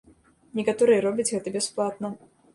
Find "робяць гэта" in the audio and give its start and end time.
1.07-1.55